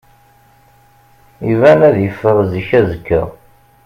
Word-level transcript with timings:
Iban 1.51 1.79
ad 1.87 1.95
iffeɣ 2.07 2.37
zik 2.51 2.69
azekka. 2.79 3.21